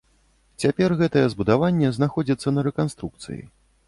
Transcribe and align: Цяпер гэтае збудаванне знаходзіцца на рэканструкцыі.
Цяпер 0.61 0.95
гэтае 1.01 1.21
збудаванне 1.33 1.91
знаходзіцца 1.97 2.55
на 2.57 2.65
рэканструкцыі. 2.69 3.39